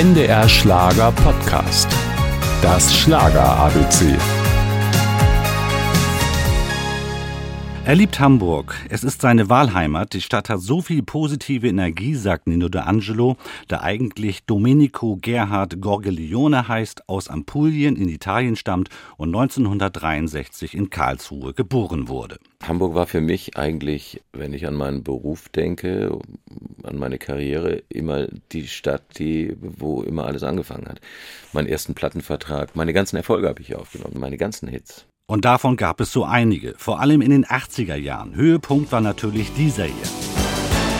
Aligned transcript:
NDR 0.00 0.48
Schlager 0.48 1.10
Podcast. 1.10 1.88
Das 2.62 2.96
Schlager 2.96 3.42
ABC. 3.42 4.16
Er 7.84 7.94
liebt 7.96 8.20
Hamburg. 8.20 8.76
Es 8.90 9.02
ist 9.02 9.22
seine 9.22 9.48
Wahlheimat. 9.48 10.12
Die 10.12 10.20
Stadt 10.20 10.50
hat 10.50 10.60
so 10.60 10.82
viel 10.82 11.02
positive 11.02 11.66
Energie, 11.66 12.14
sagt 12.14 12.46
Nino 12.46 12.66
D'Angelo, 12.66 13.38
der 13.70 13.82
eigentlich 13.82 14.44
Domenico 14.44 15.16
Gerhard 15.20 15.80
Gorgelione 15.80 16.68
heißt, 16.68 17.08
aus 17.08 17.28
Ampulien 17.28 17.96
in 17.96 18.08
Italien 18.08 18.54
stammt 18.54 18.90
und 19.16 19.30
1963 19.34 20.76
in 20.76 20.90
Karlsruhe 20.90 21.54
geboren 21.54 22.08
wurde. 22.08 22.38
Hamburg 22.62 22.94
war 22.94 23.06
für 23.06 23.22
mich 23.22 23.56
eigentlich, 23.56 24.22
wenn 24.32 24.52
ich 24.52 24.66
an 24.66 24.74
meinen 24.74 25.02
Beruf 25.02 25.48
denke, 25.48 26.18
an 26.88 26.98
meine 26.98 27.18
Karriere, 27.18 27.82
immer 27.88 28.26
die 28.52 28.66
Stadt, 28.66 29.02
die, 29.18 29.56
wo 29.60 30.02
immer 30.02 30.26
alles 30.26 30.42
angefangen 30.42 30.88
hat. 30.88 31.00
Meinen 31.52 31.68
ersten 31.68 31.94
Plattenvertrag, 31.94 32.74
meine 32.74 32.92
ganzen 32.92 33.16
Erfolge 33.16 33.48
habe 33.48 33.60
ich 33.60 33.68
hier 33.68 33.80
aufgenommen, 33.80 34.18
meine 34.18 34.36
ganzen 34.36 34.68
Hits. 34.68 35.06
Und 35.26 35.44
davon 35.44 35.76
gab 35.76 36.00
es 36.00 36.10
so 36.10 36.24
einige, 36.24 36.74
vor 36.78 37.00
allem 37.00 37.20
in 37.20 37.30
den 37.30 37.44
80er 37.44 37.96
Jahren. 37.96 38.34
Höhepunkt 38.34 38.90
war 38.92 39.02
natürlich 39.02 39.52
dieser 39.52 39.84
hier. 39.84 40.08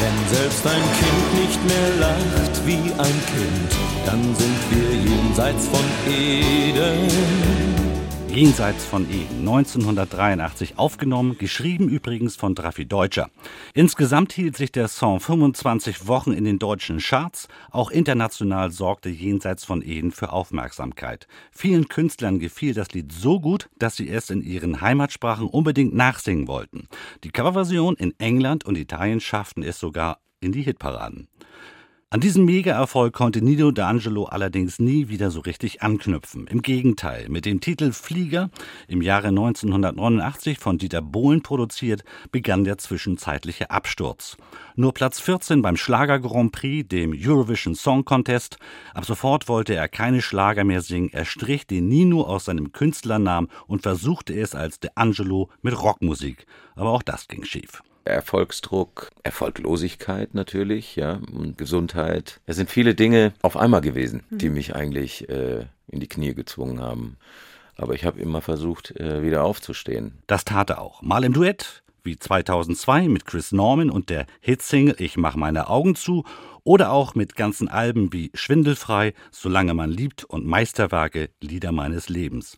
Wenn 0.00 0.36
selbst 0.36 0.66
ein 0.66 0.82
Kind 0.98 1.44
nicht 1.44 1.64
mehr 1.66 1.96
lacht 2.00 2.66
wie 2.66 2.92
ein 2.92 3.20
Kind, 3.26 3.76
dann 4.06 4.22
sind 4.34 4.58
wir 4.70 4.90
jenseits 5.12 5.68
von 5.68 5.84
Eden. 6.08 7.81
Jenseits 8.32 8.86
von 8.86 9.04
Eden, 9.10 9.40
1983 9.40 10.78
aufgenommen, 10.78 11.36
geschrieben 11.36 11.90
übrigens 11.90 12.34
von 12.34 12.54
Draffi 12.54 12.86
Deutscher. 12.86 13.28
Insgesamt 13.74 14.32
hielt 14.32 14.56
sich 14.56 14.72
der 14.72 14.88
Song 14.88 15.20
25 15.20 16.06
Wochen 16.06 16.32
in 16.32 16.44
den 16.44 16.58
deutschen 16.58 16.96
Charts, 16.96 17.48
auch 17.70 17.90
international 17.90 18.70
sorgte 18.70 19.10
Jenseits 19.10 19.66
von 19.66 19.82
Eden 19.82 20.12
für 20.12 20.32
Aufmerksamkeit. 20.32 21.26
Vielen 21.50 21.88
Künstlern 21.88 22.38
gefiel 22.38 22.72
das 22.72 22.92
Lied 22.92 23.12
so 23.12 23.38
gut, 23.38 23.68
dass 23.78 23.96
sie 23.96 24.08
es 24.08 24.30
in 24.30 24.40
ihren 24.40 24.80
Heimatsprachen 24.80 25.46
unbedingt 25.46 25.94
nachsingen 25.94 26.48
wollten. 26.48 26.88
Die 27.24 27.32
Coverversion 27.32 27.96
in 27.96 28.14
England 28.18 28.64
und 28.64 28.78
Italien 28.78 29.20
schafften 29.20 29.62
es 29.62 29.78
sogar 29.78 30.22
in 30.40 30.52
die 30.52 30.62
Hitparaden. 30.62 31.28
An 32.12 32.20
diesem 32.20 32.44
Mega-Erfolg 32.44 33.14
konnte 33.14 33.40
Nino 33.40 33.68
D'Angelo 33.68 34.26
allerdings 34.26 34.78
nie 34.78 35.08
wieder 35.08 35.30
so 35.30 35.40
richtig 35.40 35.80
anknüpfen. 35.80 36.46
Im 36.46 36.60
Gegenteil, 36.60 37.30
mit 37.30 37.46
dem 37.46 37.62
Titel 37.62 37.90
Flieger, 37.92 38.50
im 38.86 39.00
Jahre 39.00 39.28
1989 39.28 40.58
von 40.58 40.76
Dieter 40.76 41.00
Bohlen 41.00 41.40
produziert, 41.40 42.04
begann 42.30 42.64
der 42.64 42.76
zwischenzeitliche 42.76 43.70
Absturz. 43.70 44.36
Nur 44.76 44.92
Platz 44.92 45.20
14 45.20 45.62
beim 45.62 45.78
Schlager 45.78 46.20
Grand 46.20 46.52
Prix, 46.52 46.86
dem 46.86 47.14
Eurovision 47.18 47.74
Song 47.74 48.04
Contest. 48.04 48.58
Ab 48.92 49.06
sofort 49.06 49.48
wollte 49.48 49.74
er 49.74 49.88
keine 49.88 50.20
Schlager 50.20 50.64
mehr 50.64 50.82
singen. 50.82 51.08
Er 51.14 51.24
strich 51.24 51.66
den 51.66 51.88
Nino 51.88 52.24
aus 52.24 52.44
seinem 52.44 52.72
Künstlernamen 52.72 53.48
und 53.66 53.80
versuchte 53.80 54.38
es 54.38 54.54
als 54.54 54.82
D'Angelo 54.82 55.48
mit 55.62 55.82
Rockmusik. 55.82 56.44
Aber 56.76 56.90
auch 56.90 57.02
das 57.02 57.26
ging 57.26 57.44
schief. 57.44 57.82
Erfolgsdruck, 58.04 59.10
Erfolglosigkeit 59.22 60.34
natürlich, 60.34 60.96
ja, 60.96 61.20
und 61.32 61.58
Gesundheit. 61.58 62.40
Es 62.46 62.56
sind 62.56 62.70
viele 62.70 62.94
Dinge 62.94 63.32
auf 63.42 63.56
einmal 63.56 63.80
gewesen, 63.80 64.22
die 64.30 64.48
mhm. 64.48 64.54
mich 64.54 64.74
eigentlich 64.74 65.28
äh, 65.28 65.66
in 65.88 66.00
die 66.00 66.08
Knie 66.08 66.34
gezwungen 66.34 66.80
haben. 66.80 67.16
Aber 67.76 67.94
ich 67.94 68.04
habe 68.04 68.20
immer 68.20 68.40
versucht, 68.40 68.94
äh, 68.98 69.22
wieder 69.22 69.44
aufzustehen. 69.44 70.18
Das 70.26 70.44
tat 70.44 70.70
er 70.70 70.80
auch. 70.80 71.02
Mal 71.02 71.24
im 71.24 71.32
Duett, 71.32 71.82
wie 72.04 72.18
2002 72.18 73.08
mit 73.08 73.26
Chris 73.26 73.52
Norman 73.52 73.90
und 73.90 74.10
der 74.10 74.26
Hitsingle 74.40 74.96
Ich 74.98 75.16
mach 75.16 75.36
meine 75.36 75.68
Augen 75.68 75.94
zu 75.94 76.24
oder 76.64 76.92
auch 76.92 77.14
mit 77.14 77.36
ganzen 77.36 77.68
Alben 77.68 78.12
wie 78.12 78.30
Schwindelfrei, 78.34 79.14
Solange 79.30 79.74
man 79.74 79.90
liebt 79.90 80.24
und 80.24 80.46
Meisterwerke 80.46 81.30
Lieder 81.40 81.72
meines 81.72 82.08
Lebens. 82.08 82.56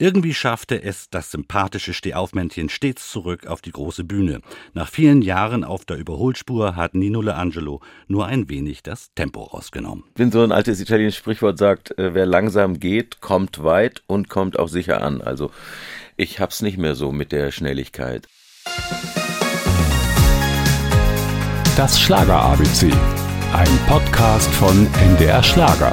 Irgendwie 0.00 0.32
schaffte 0.32 0.80
es 0.80 1.10
das 1.10 1.32
sympathische 1.32 1.92
Stehaufmännchen 1.92 2.68
stets 2.68 3.10
zurück 3.10 3.48
auf 3.48 3.60
die 3.60 3.72
große 3.72 4.04
Bühne. 4.04 4.40
Nach 4.72 4.88
vielen 4.88 5.22
Jahren 5.22 5.64
auf 5.64 5.84
der 5.84 5.96
Überholspur 5.96 6.76
hat 6.76 6.94
Nino 6.94 7.18
L'Angelo 7.18 7.80
nur 8.06 8.26
ein 8.26 8.48
wenig 8.48 8.84
das 8.84 9.12
Tempo 9.16 9.42
rausgenommen. 9.42 10.04
Wenn 10.14 10.30
so 10.30 10.42
ein 10.42 10.52
altes 10.52 10.80
italienisches 10.80 11.18
Sprichwort 11.18 11.58
sagt, 11.58 11.98
äh, 11.98 12.14
wer 12.14 12.26
langsam 12.26 12.78
geht, 12.78 13.20
kommt 13.20 13.64
weit 13.64 14.04
und 14.06 14.28
kommt 14.28 14.56
auch 14.56 14.68
sicher 14.68 15.02
an. 15.02 15.20
Also 15.20 15.50
ich 16.16 16.38
hab's 16.38 16.62
nicht 16.62 16.78
mehr 16.78 16.94
so 16.94 17.10
mit 17.10 17.32
der 17.32 17.50
Schnelligkeit. 17.50 18.28
Das 21.76 22.00
Schlager 22.00 22.40
ABC, 22.40 22.92
ein 23.52 23.78
Podcast 23.88 24.48
von 24.54 24.86
NDR 24.94 25.42
Schlager. 25.42 25.92